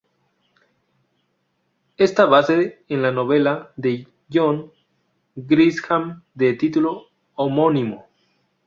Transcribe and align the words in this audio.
Está 1.97 2.25
basada 2.25 2.63
en 2.87 3.03
la 3.03 3.11
"novela" 3.11 3.71
de 3.75 4.07
John 4.33 4.71
Grisham 5.35 6.23
de 6.33 6.53
título 6.55 7.03
homónimo. 7.35 8.07